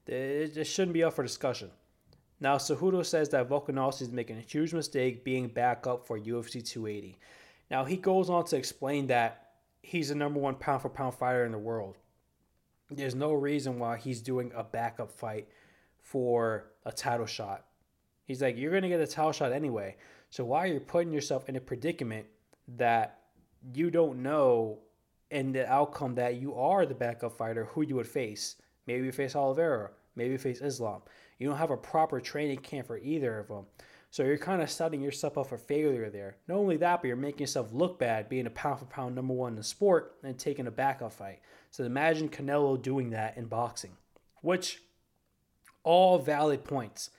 [0.09, 1.71] It shouldn't be up for discussion.
[2.41, 6.55] Now, Cejudo says that Volkanovski is making a huge mistake being back up for UFC
[6.55, 7.17] 280.
[7.71, 11.45] Now, he goes on to explain that he's the number one pound for pound fighter
[11.45, 11.99] in the world.
[12.91, 15.47] There's no reason why he's doing a backup fight
[16.03, 17.65] for a title shot.
[18.25, 19.97] He's like, you're going to get a title shot anyway.
[20.31, 22.27] So why are you putting yourself in a predicament
[22.77, 23.21] that
[23.75, 24.79] you don't know
[25.31, 28.57] and the outcome that you are the backup fighter who you would face?
[28.87, 29.91] Maybe you face Oliveira.
[30.17, 31.03] Maybe you face Islam.
[31.39, 33.67] You don't have a proper training camp for either of them.
[34.11, 36.37] So you're kind of setting yourself up for failure there.
[36.49, 39.35] Not only that, but you're making yourself look bad being a pound for pound number
[39.35, 41.41] one in the sport and taking a backup fight.
[41.71, 43.93] So imagine Canelo doing that in boxing,
[44.41, 44.81] which
[45.85, 47.11] all valid points.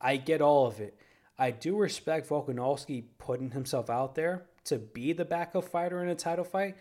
[0.00, 0.96] I get all of it.
[1.38, 6.14] I do respect Volkanovski putting himself out there to be the backup fighter in a
[6.14, 6.76] title fight,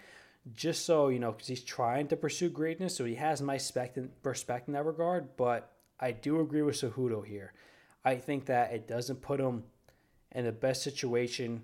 [0.53, 2.95] just so, you know, because he's trying to pursue greatness.
[2.95, 5.37] So he has my respect in, respect in that regard.
[5.37, 7.53] But I do agree with Cejudo here.
[8.03, 9.63] I think that it doesn't put him
[10.31, 11.63] in the best situation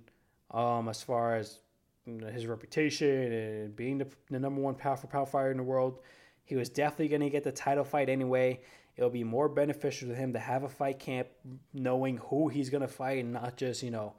[0.51, 1.60] um, as far as
[2.06, 5.99] his reputation and being the, the number one for pound fighter in the world.
[6.45, 8.60] He was definitely going to get the title fight anyway.
[8.95, 11.27] It'll be more beneficial to him to have a fight camp
[11.73, 14.13] knowing who he's going to fight and not just, you know,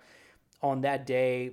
[0.63, 1.53] on that day,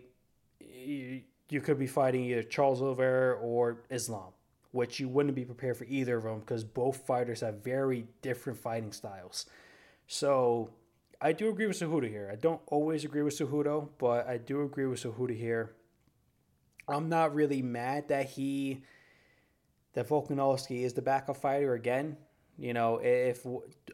[0.59, 4.31] you, you could be fighting either Charles Oliveira or Islam,
[4.71, 8.57] which you wouldn't be prepared for either of them because both fighters have very different
[8.57, 9.45] fighting styles.
[10.07, 10.71] So
[11.21, 12.29] I do agree with Cejudo here.
[12.31, 15.75] I don't always agree with Cejudo, but I do agree with Cejudo here.
[16.87, 18.83] I'm not really mad that he
[19.93, 22.17] that Volkanovski is the backup fighter again.
[22.57, 23.45] You know, if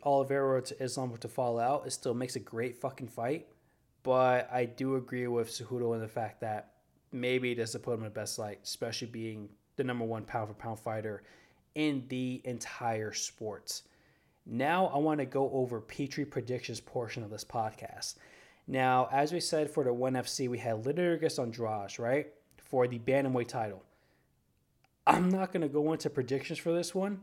[0.03, 3.47] Oliveira to Islam were to fall out, it still makes a great fucking fight.
[4.03, 6.73] But I do agree with Cejudo in the fact that
[7.11, 10.49] maybe it doesn't put him in the best light, especially being the number one pound
[10.49, 11.23] for pound fighter
[11.75, 13.83] in the entire sports.
[14.45, 18.15] Now I want to go over Petrie predictions portion of this podcast.
[18.65, 22.27] Now, as we said for the ONE FC, we had Liturgus Andrade, right?
[22.57, 23.83] For the Bantamweight title.
[25.05, 27.21] I'm not going to go into predictions for this one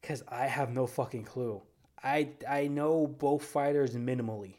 [0.00, 1.62] because I have no fucking clue.
[2.02, 4.54] I, I know both fighters minimally.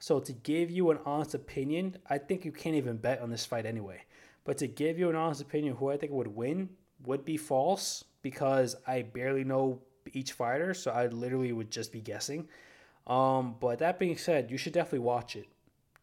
[0.00, 3.44] So to give you an honest opinion, I think you can't even bet on this
[3.44, 4.02] fight anyway.
[4.44, 6.70] But to give you an honest opinion who I think would win
[7.04, 12.00] would be false because I barely know each fighter, so I literally would just be
[12.00, 12.48] guessing.
[13.06, 15.46] Um, but that being said, you should definitely watch it.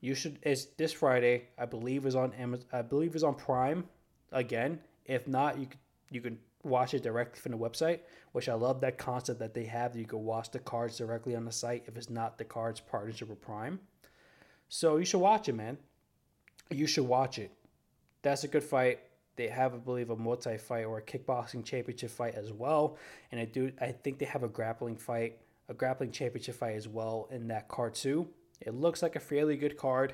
[0.01, 0.39] You should.
[0.43, 2.67] It's this Friday, I believe, is on Amazon.
[2.71, 3.85] I believe is on Prime.
[4.31, 5.67] Again, if not, you
[6.11, 7.99] you can watch it directly from the website,
[8.31, 9.95] which I love that concept that they have.
[9.95, 13.29] You can watch the cards directly on the site if it's not the cards partnership
[13.29, 13.79] with Prime.
[14.67, 15.77] So you should watch it, man.
[16.71, 17.51] You should watch it.
[18.23, 18.99] That's a good fight.
[19.35, 22.97] They have, I believe, a multi fight or a kickboxing championship fight as well,
[23.31, 23.71] and I do.
[23.81, 27.67] I think they have a grappling fight, a grappling championship fight as well in that
[27.67, 28.27] card too.
[28.61, 30.13] It looks like a fairly good card.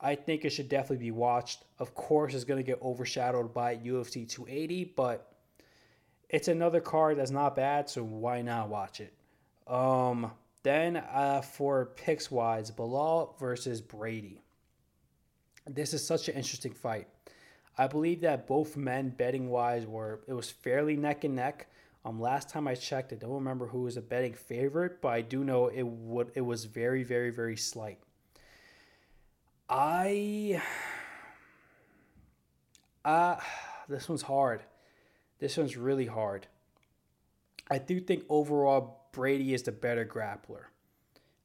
[0.00, 1.64] I think it should definitely be watched.
[1.78, 5.30] Of course, it's going to get overshadowed by UFC 280, but
[6.30, 9.12] it's another card that's not bad, so why not watch it?
[9.66, 10.30] Um,
[10.62, 14.40] then uh, for picks wise, Belal versus Brady.
[15.66, 17.08] This is such an interesting fight.
[17.76, 21.66] I believe that both men betting wise were it was fairly neck and neck.
[22.04, 25.20] Um, last time I checked, I don't remember who was a betting favorite, but I
[25.20, 27.98] do know it would it was very very very slight.
[29.68, 30.62] I
[33.04, 33.36] uh
[33.88, 34.62] this one's hard.
[35.40, 36.46] This one's really hard.
[37.68, 40.64] I do think overall Brady is the better grappler.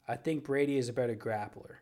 [0.07, 1.77] I think Brady is a better grappler.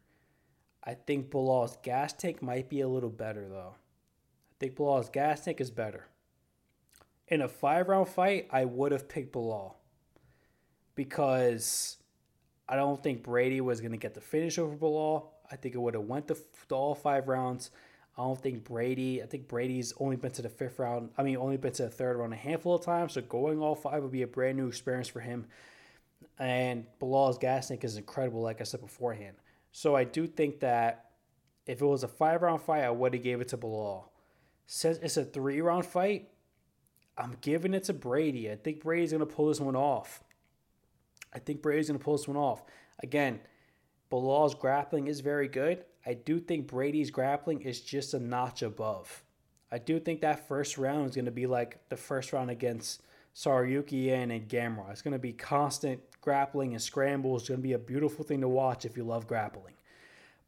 [0.84, 3.76] I think Belal's gas tank might be a little better though.
[3.76, 6.08] I think Belal's gas tank is better.
[7.28, 9.74] In a five round fight, I would have picked Belal
[10.96, 11.98] because
[12.68, 15.28] I don't think Brady was going to get the finish over Belal.
[15.52, 16.38] I think it would have went to,
[16.70, 17.72] to, all five rounds.
[18.18, 19.24] I don't think Brady.
[19.24, 21.10] I think Brady's only been to the fifth round.
[21.18, 23.14] I mean, only been to the third round a handful of times.
[23.14, 25.48] So going all five would be a brand new experience for him.
[26.38, 29.38] And Belal's gas tank is incredible, like I said beforehand.
[29.72, 31.12] So I do think that
[31.66, 34.10] if it was a five round fight, I would have gave it to Belal.
[34.68, 36.30] Since it's a three round fight,
[37.18, 38.52] I'm giving it to Brady.
[38.52, 40.24] I think Brady's going to pull this one off.
[41.34, 42.64] I think Brady's going to pull this one off.
[43.02, 43.40] Again,
[44.12, 45.84] Belal's grappling is very good.
[46.06, 49.24] I do think Brady's grappling is just a notch above.
[49.72, 53.02] I do think that first round is going to be like the first round against
[53.36, 54.92] Tsarukyan and Gamrot.
[54.92, 57.44] It's going to be constant grappling and scrambles.
[57.44, 59.74] It's going to be a beautiful thing to watch if you love grappling.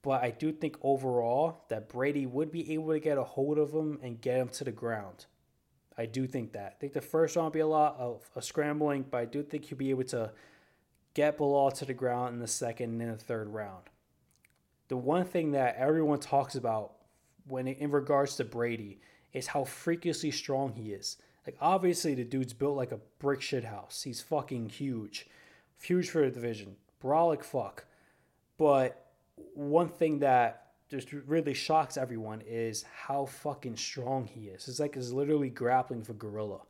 [0.02, 3.72] But I do think overall that Brady would be able to get a hold of
[3.72, 5.26] him and get him to the ground.
[5.98, 6.74] I do think that.
[6.76, 9.42] I think the first round will be a lot of, of scrambling, but I do
[9.42, 10.32] think he'll be able to
[11.16, 13.90] get Belal to the ground in the second and in the third round.
[14.88, 16.94] The one thing that everyone talks about
[17.48, 19.00] when in regards to Brady
[19.34, 21.18] is how freakishly strong he is.
[21.46, 24.04] Like obviously the dude's built like a brick shit house.
[24.04, 25.28] He's fucking huge.
[25.82, 26.76] Huge for the division.
[27.04, 27.86] Brolic fuck.
[28.58, 29.06] But
[29.54, 34.68] one thing that just really shocks everyone is how fucking strong he is.
[34.68, 36.62] It's like he's literally grappling for gorilla.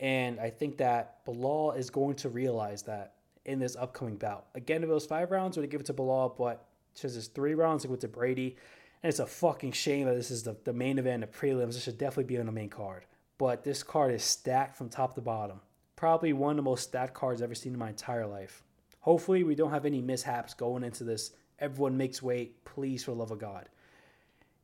[0.00, 3.14] And I think that Belal is going to realize that
[3.44, 4.46] in this upcoming bout.
[4.54, 7.54] Again, if it was five rounds, would give it to Belal, but since it's three
[7.54, 8.56] rounds, it went to Brady.
[9.02, 11.74] And it's a fucking shame that this is the, the main event of prelims.
[11.74, 13.04] This should definitely be on the main card.
[13.38, 15.60] But this card is stacked from top to bottom.
[15.96, 18.62] Probably one of the most stacked cards I've ever seen in my entire life.
[19.00, 23.18] Hopefully, we don't have any mishaps going into this Everyone makes weight, please, for the
[23.18, 23.68] love of God.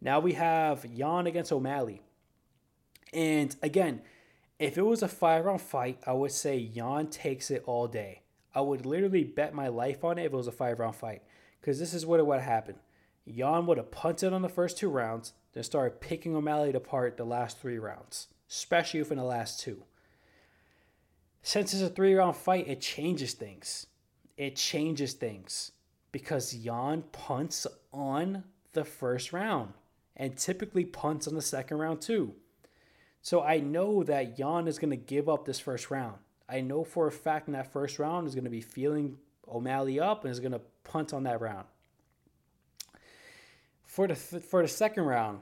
[0.01, 2.03] Now we have Yan against O'Malley.
[3.13, 4.03] And again,
[4.59, 8.23] if it was a five round fight, I would say Yan takes it all day.
[8.53, 11.23] I would literally bet my life on it if it was a five round fight.
[11.61, 12.79] Because this is what would have happened.
[13.25, 17.25] Yan would have punted on the first two rounds, then started picking O'Malley apart the
[17.25, 19.83] last three rounds, especially in the last two.
[21.43, 23.87] Since it's a three round fight, it changes things.
[24.37, 25.73] It changes things
[26.13, 29.73] because Yan punts on the first round
[30.17, 32.35] and typically punts on the second round too.
[33.21, 36.17] So I know that Yan is going to give up this first round.
[36.49, 40.01] I know for a fact in that first round is going to be feeling O'Malley
[40.01, 41.67] up and is going to punt on that round.
[43.85, 45.41] For the th- for the second round,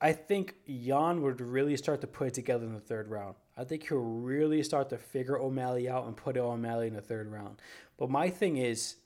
[0.00, 3.34] I think Yan would really start to put it together in the third round.
[3.56, 7.30] I think he'll really start to figure O'Malley out and put O'Malley in the third
[7.30, 7.60] round.
[7.98, 8.96] But my thing is,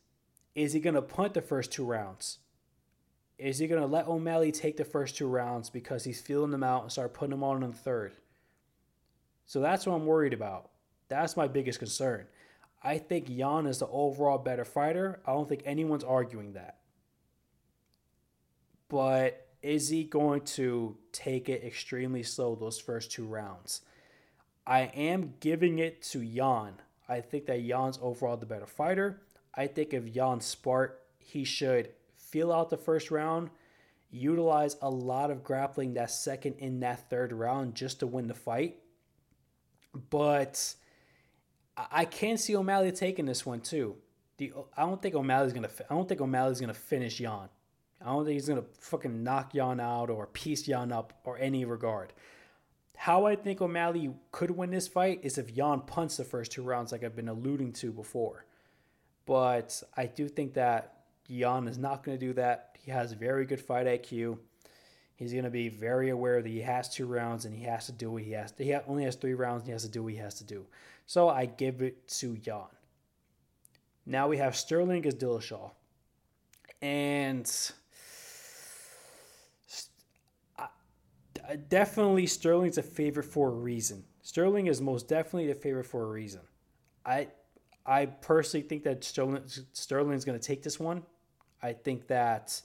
[0.54, 2.38] is he going to punt the first two rounds?
[3.36, 6.62] Is he going to let O'Malley take the first two rounds because he's feeling them
[6.62, 8.14] out and start putting them on in the third?
[9.46, 10.70] So that's what I'm worried about.
[11.08, 12.26] That's my biggest concern.
[12.84, 15.20] I think Yan is the overall better fighter.
[15.26, 16.76] I don't think anyone's arguing that.
[18.88, 23.80] But is he going to take it extremely slow those first two rounds?
[24.66, 26.74] I am giving it to Yan.
[27.08, 29.22] I think that Yan's overall the better fighter.
[29.54, 33.50] I think if Yan Spart, he should feel out the first round,
[34.10, 38.34] utilize a lot of grappling that second in that third round just to win the
[38.34, 38.76] fight.
[40.10, 40.74] But
[41.76, 43.96] I can see O'Malley taking this one too.
[44.36, 45.70] The I don't think O'Malley's gonna.
[45.90, 47.48] I don't think O'Malley's gonna finish Yan.
[48.00, 51.64] I don't think he's gonna fucking knock Yan out or piece Yan up or any
[51.64, 52.12] regard.
[52.96, 56.62] How I think O'Malley could win this fight is if Yan punts the first two
[56.62, 58.46] rounds, like I've been alluding to before.
[59.26, 62.76] But I do think that Yan is not going to do that.
[62.80, 64.38] He has very good fight IQ.
[65.16, 67.92] He's going to be very aware that he has two rounds and he has to
[67.92, 68.64] do what he has to.
[68.64, 70.66] He only has three rounds and he has to do what he has to do.
[71.06, 72.62] So I give it to Yan.
[74.06, 75.70] Now we have Sterling as Dillashaw.
[76.82, 77.50] And
[81.68, 84.04] definitely Sterling's a favorite for a reason.
[84.22, 86.40] Sterling is most definitely the favorite for a reason.
[87.04, 87.28] I
[87.86, 91.02] I personally think that Sterling, Sterling's going to take this one.
[91.62, 92.60] I think that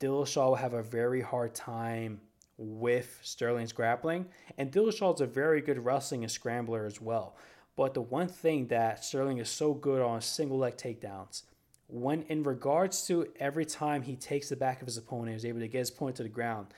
[0.00, 2.20] Dillashaw will have a very hard time
[2.60, 4.26] with Sterling's grappling.
[4.58, 7.36] And Dillashaw is a very good wrestling and scrambler as well.
[7.74, 11.44] But the one thing that Sterling is so good on single leg takedowns.
[11.88, 15.60] When in regards to every time he takes the back of his opponent, is able
[15.60, 16.68] to get his opponent to the ground,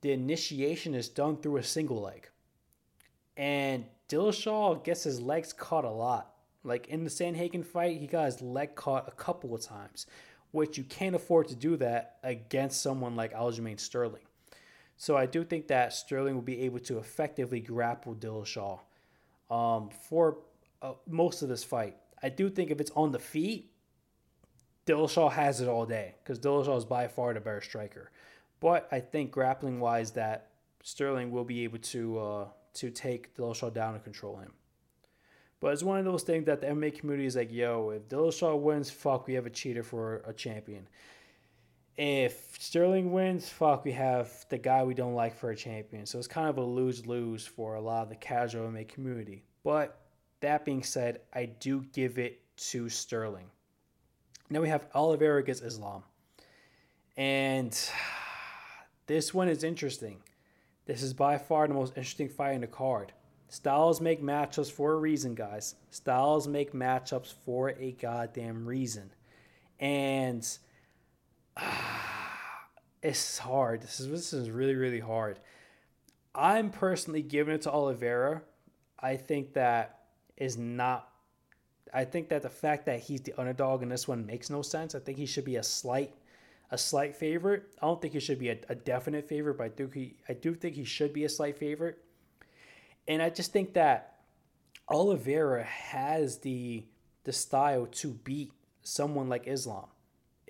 [0.00, 2.28] the initiation is done through a single leg.
[3.36, 6.34] And Dillashaw gets his legs caught a lot.
[6.64, 10.06] Like in the Sandhagen fight, he got his leg caught a couple of times,
[10.50, 14.22] which you can't afford to do that against someone like Aljamain Sterling.
[15.02, 18.78] So I do think that Sterling will be able to effectively grapple Dillashaw
[19.50, 20.38] um, for
[20.80, 21.96] uh, most of this fight.
[22.22, 23.72] I do think if it's on the feet,
[24.86, 28.12] Dillashaw has it all day because Dillashaw is by far the better striker.
[28.60, 30.50] But I think grappling wise, that
[30.84, 34.52] Sterling will be able to uh, to take Dillashaw down and control him.
[35.58, 38.56] But it's one of those things that the MMA community is like, yo, if Dillashaw
[38.56, 40.86] wins, fuck, we have a cheater for a champion.
[41.96, 46.06] If Sterling wins, fuck, we have the guy we don't like for a champion.
[46.06, 49.44] So it's kind of a lose lose for a lot of the casual MMA community.
[49.62, 49.98] But
[50.40, 53.46] that being said, I do give it to Sterling.
[54.48, 56.02] Now we have Oliveira against Islam.
[57.16, 57.78] And
[59.06, 60.18] this one is interesting
[60.86, 63.12] This is by far the most interesting fight in the card.
[63.48, 65.74] Styles make matchups for a reason, guys.
[65.90, 69.12] Styles make matchups for a goddamn reason.
[69.78, 70.42] And
[73.02, 73.82] it's hard.
[73.82, 75.38] This is this is really really hard.
[76.34, 78.42] I'm personally giving it to Oliveira.
[78.98, 80.00] I think that
[80.36, 81.08] is not.
[81.92, 84.94] I think that the fact that he's the underdog in this one makes no sense.
[84.94, 86.14] I think he should be a slight,
[86.70, 87.64] a slight favorite.
[87.82, 90.32] I don't think he should be a, a definite favorite, but I do he I
[90.32, 91.98] do think he should be a slight favorite.
[93.08, 94.20] And I just think that
[94.88, 96.84] Oliveira has the
[97.24, 99.86] the style to beat someone like Islam.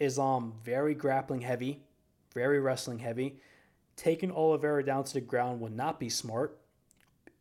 [0.03, 1.83] Islam um, very grappling heavy,
[2.35, 3.39] very wrestling heavy.
[3.97, 6.59] Taking Oliveira down to the ground would not be smart.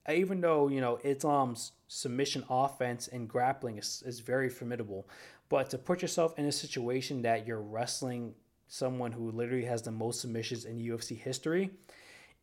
[0.09, 5.07] Even though, you know, Islam's um, submission offense and grappling is, is very formidable.
[5.49, 8.35] But to put yourself in a situation that you're wrestling
[8.67, 11.71] someone who literally has the most submissions in UFC history,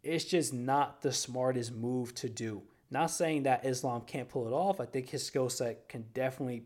[0.03, 2.63] it's just not the smartest move to do.
[2.91, 4.81] Not saying that Islam can't pull it off.
[4.81, 6.65] I think his skill set can definitely,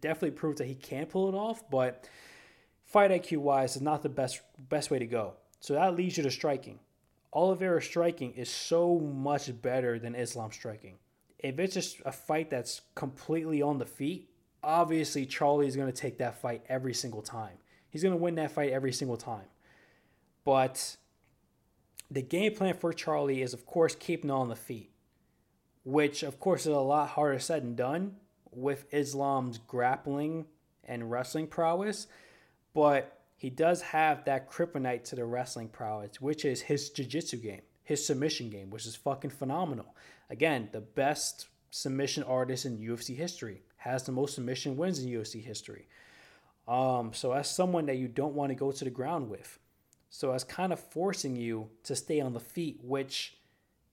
[0.00, 1.68] definitely prove that he can pull it off.
[1.70, 2.08] But
[2.96, 4.40] fight IQ wise is not the best
[4.70, 5.34] best way to go.
[5.60, 6.78] So that leads you to striking.
[7.30, 10.94] Oliveira striking is so much better than Islam striking.
[11.38, 14.30] If it's just a fight that's completely on the feet,
[14.62, 17.58] obviously Charlie is going to take that fight every single time.
[17.90, 19.44] He's going to win that fight every single time.
[20.46, 20.96] But
[22.10, 24.90] the game plan for Charlie is, of course, keeping on the feet,
[25.84, 28.16] which, of course, is a lot harder said than done
[28.50, 30.46] with Islam's grappling
[30.82, 32.06] and wrestling prowess
[32.76, 37.62] but he does have that kryptonite to the wrestling prowess, which is his jiu-jitsu game,
[37.82, 39.96] his submission game, which is fucking phenomenal.
[40.28, 45.42] Again, the best submission artist in UFC history, has the most submission wins in UFC
[45.42, 45.88] history.
[46.68, 49.58] Um, so as someone that you don't want to go to the ground with,
[50.10, 53.38] so as kind of forcing you to stay on the feet, which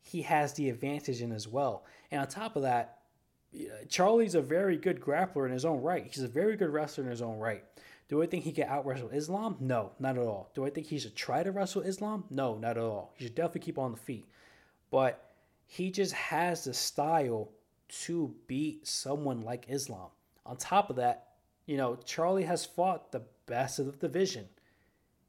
[0.02, 1.86] he has the advantage in as well.
[2.12, 3.00] And on top of that,
[3.88, 6.06] Charlie's a very good grappler in his own right.
[6.06, 7.64] He's a very good wrestler in his own right.
[8.14, 9.57] Do I think he can out wrestle Islam?
[9.59, 10.51] No, not at all.
[10.53, 12.26] Do I think he should try to wrestle Islam?
[12.30, 13.11] No, not at all.
[13.16, 14.28] He should definitely keep on the feet.
[14.91, 15.32] But
[15.66, 17.49] he just has the style
[18.03, 20.09] to beat someone like Islam.
[20.45, 21.30] On top of that,
[21.66, 24.47] you know, Charlie has fought the best of the division.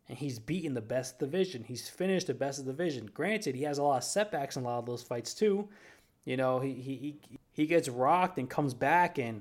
[0.06, 1.64] And he's beaten the best division.
[1.64, 3.06] He's finished the best of the division.
[3.14, 5.70] Granted, he has a lot of setbacks in a lot of those fights too.
[6.26, 9.40] You know, he he he gets rocked and comes back and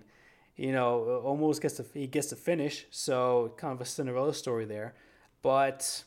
[0.56, 2.86] you know, uh, almost gets to he gets to finish.
[2.92, 4.96] So kind of a Cinderella story there,
[5.42, 6.04] but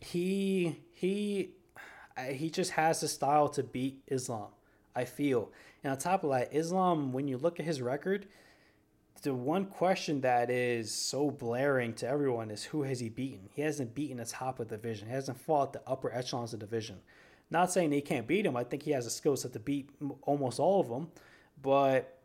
[0.00, 1.50] he he
[2.30, 4.48] he just has the style to beat Islam.
[4.94, 5.52] I feel,
[5.84, 7.12] and on top of that, Islam.
[7.12, 8.26] When you look at his record,
[9.22, 13.48] the one question that is so blaring to everyone is who has he beaten?
[13.54, 15.08] He hasn't beaten the top of the division.
[15.08, 16.96] He hasn't fought the upper echelons of the division.
[17.50, 18.56] Not saying he can't beat him.
[18.56, 19.90] I think he has a skill set to beat
[20.22, 21.08] almost all of them,
[21.60, 22.19] but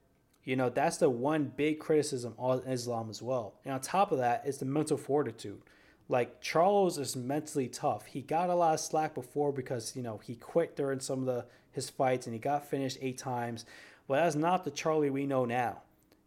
[0.45, 3.55] you know, that's the one big criticism on Islam as well.
[3.65, 5.61] And on top of that, it's the mental fortitude.
[6.07, 8.05] Like Charles is mentally tough.
[8.05, 11.25] He got a lot of slack before because, you know, he quit during some of
[11.25, 13.65] the his fights and he got finished eight times.
[14.07, 15.81] But that's not the Charlie we know now.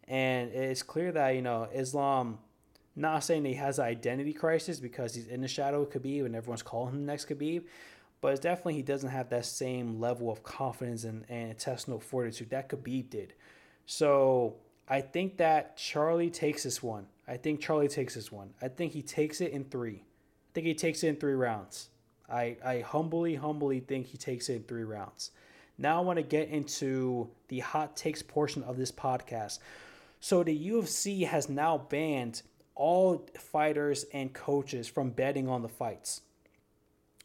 [0.07, 2.39] And it's clear that, you know, Islam
[2.95, 6.35] not saying he has an identity crisis because he's in the shadow of Khabib and
[6.35, 7.63] everyone's calling him the next Khabib,
[8.19, 12.49] but it's definitely he doesn't have that same level of confidence and, and intestinal fortitude
[12.49, 13.33] that Khabib did.
[13.91, 14.53] So
[14.87, 17.07] I think that Charlie takes this one.
[17.27, 18.51] I think Charlie takes this one.
[18.61, 20.03] I think he takes it in three.
[20.03, 21.89] I think he takes it in three rounds.
[22.31, 25.31] I, I humbly, humbly think he takes it in three rounds.
[25.75, 29.57] Now I want to get into the hot takes portion of this podcast.
[30.19, 32.43] So the UFC has now banned
[32.75, 36.21] all fighters and coaches from betting on the fights.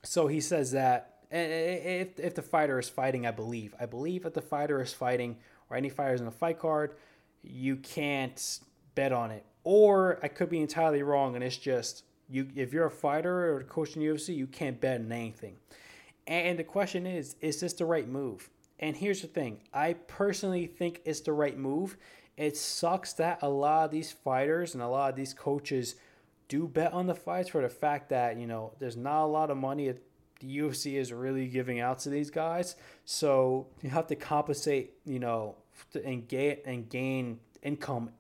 [0.03, 3.75] So he says that eh, eh, eh, if, if the fighter is fighting, I believe,
[3.79, 5.37] I believe if the fighter is fighting
[5.71, 6.95] or any fighters in the fight card,
[7.43, 8.61] you can't
[8.95, 9.45] bet on it.
[9.65, 12.49] Or I could be entirely wrong, and it's just you.
[12.55, 15.57] If you're a fighter or a coach in UFC, you can't bet on anything.
[16.27, 18.51] And the question is, is this the right move?
[18.79, 21.97] And here's the thing: I personally think it's the right move.
[22.37, 25.95] It sucks that a lot of these fighters and a lot of these coaches
[26.49, 29.51] do bet on the fights for the fact that you know there's not a lot
[29.51, 29.89] of money
[30.41, 32.77] the UFC is really giving out to these guys.
[33.05, 35.57] So you have to compensate, you know,
[36.05, 38.11] and get and gain income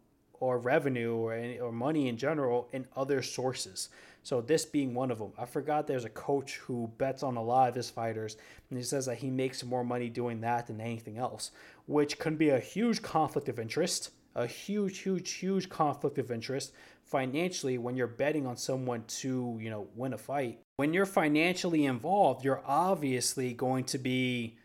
[0.41, 3.89] or revenue or any, or money in general in other sources.
[4.23, 5.33] So this being one of them.
[5.39, 8.37] I forgot there's a coach who bets on a lot of his fighters,
[8.71, 11.51] and he says that he makes more money doing that than anything else,
[11.87, 14.11] which can be a huge conflict of interest.
[14.35, 16.73] A huge, huge, huge conflict of interest
[17.05, 20.59] financially when you're betting on someone to, you know, win a fight.
[20.77, 24.57] When you're financially involved, you're obviously going to be,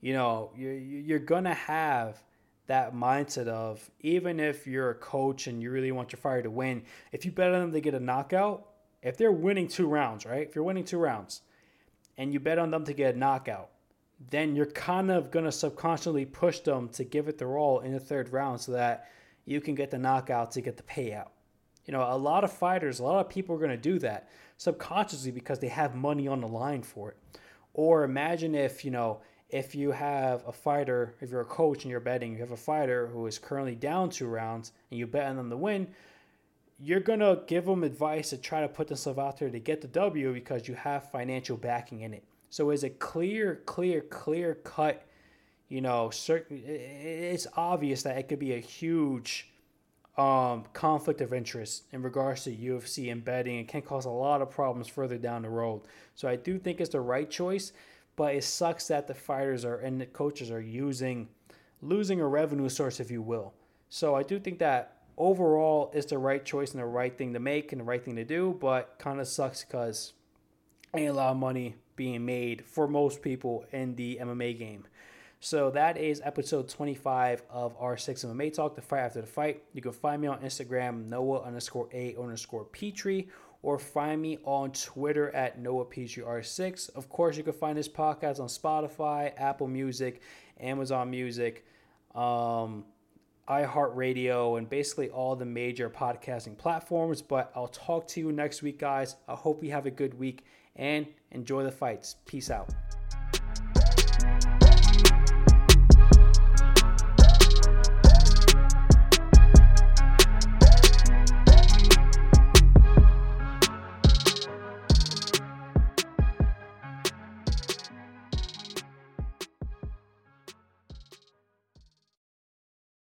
[0.00, 2.22] you know, you're, you're going to have
[2.66, 6.50] that mindset of even if you're a coach and you really want your fighter to
[6.50, 8.66] win, if you bet on them to get a knockout,
[9.02, 10.46] if they're winning two rounds, right?
[10.46, 11.42] If you're winning two rounds
[12.16, 13.70] and you bet on them to get a knockout,
[14.30, 17.92] then you're kind of going to subconsciously push them to give it their all in
[17.92, 19.08] the third round so that
[19.48, 21.30] you can get the knockout to get the payout.
[21.86, 24.28] You know, a lot of fighters, a lot of people are going to do that
[24.58, 27.16] subconsciously because they have money on the line for it.
[27.72, 31.90] Or imagine if, you know, if you have a fighter, if you're a coach and
[31.90, 35.26] you're betting, you have a fighter who is currently down two rounds and you bet
[35.26, 35.88] on them to win,
[36.78, 39.80] you're going to give them advice to try to put themselves out there to get
[39.80, 42.24] the W because you have financial backing in it.
[42.50, 45.06] So is a clear, clear, clear cut,
[45.68, 49.48] you know, certain it's obvious that it could be a huge
[50.16, 54.42] um, conflict of interest in regards to UFC and betting and can cause a lot
[54.42, 55.82] of problems further down the road.
[56.14, 57.72] So I do think it's the right choice,
[58.16, 61.28] but it sucks that the fighters are and the coaches are using
[61.80, 63.54] losing a revenue source, if you will.
[63.88, 67.38] So I do think that overall it's the right choice and the right thing to
[67.38, 70.14] make and the right thing to do, but kind of sucks because
[70.94, 74.86] ain't a lot of money being made for most people in the MMA game.
[75.40, 79.62] So that is episode 25 of R6 MMA Talk, the fight after the fight.
[79.72, 83.28] You can find me on Instagram, Noah underscore A underscore Petrie,
[83.62, 86.94] or find me on Twitter at Noah Petrie R6.
[86.96, 90.22] Of course, you can find this podcast on Spotify, Apple Music,
[90.60, 91.64] Amazon Music,
[92.16, 92.84] um,
[93.48, 97.22] iHeartRadio, and basically all the major podcasting platforms.
[97.22, 99.14] But I'll talk to you next week, guys.
[99.28, 102.16] I hope you have a good week and enjoy the fights.
[102.26, 102.74] Peace out.